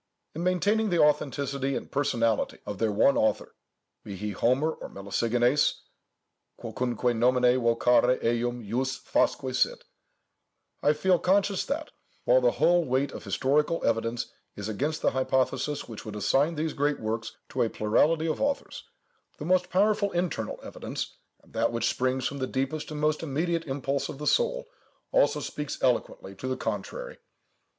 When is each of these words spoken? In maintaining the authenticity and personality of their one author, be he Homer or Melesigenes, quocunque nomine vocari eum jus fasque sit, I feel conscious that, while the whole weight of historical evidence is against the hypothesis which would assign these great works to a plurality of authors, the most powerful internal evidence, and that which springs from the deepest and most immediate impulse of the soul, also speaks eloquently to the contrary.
In 0.33 0.43
maintaining 0.43 0.89
the 0.89 0.99
authenticity 0.99 1.75
and 1.75 1.91
personality 1.91 2.57
of 2.65 2.79
their 2.79 2.91
one 2.91 3.15
author, 3.17 3.53
be 4.03 4.15
he 4.15 4.31
Homer 4.31 4.71
or 4.71 4.89
Melesigenes, 4.89 5.81
quocunque 6.59 7.15
nomine 7.15 7.59
vocari 7.61 8.19
eum 8.23 8.63
jus 8.67 8.97
fasque 8.97 9.53
sit, 9.55 9.83
I 10.81 10.93
feel 10.93 11.19
conscious 11.19 11.63
that, 11.65 11.91
while 12.25 12.41
the 12.41 12.53
whole 12.53 12.83
weight 12.83 13.11
of 13.11 13.25
historical 13.25 13.85
evidence 13.85 14.31
is 14.55 14.67
against 14.67 15.03
the 15.03 15.11
hypothesis 15.11 15.87
which 15.87 16.03
would 16.03 16.15
assign 16.15 16.55
these 16.55 16.73
great 16.73 16.99
works 16.99 17.33
to 17.49 17.61
a 17.61 17.69
plurality 17.69 18.25
of 18.25 18.41
authors, 18.41 18.83
the 19.37 19.45
most 19.45 19.69
powerful 19.69 20.11
internal 20.13 20.59
evidence, 20.63 21.15
and 21.43 21.53
that 21.53 21.71
which 21.71 21.87
springs 21.87 22.25
from 22.25 22.39
the 22.39 22.47
deepest 22.47 22.89
and 22.89 22.99
most 22.99 23.21
immediate 23.21 23.65
impulse 23.67 24.09
of 24.09 24.17
the 24.17 24.25
soul, 24.25 24.67
also 25.11 25.39
speaks 25.39 25.77
eloquently 25.83 26.33
to 26.33 26.47
the 26.47 26.57
contrary. 26.57 27.19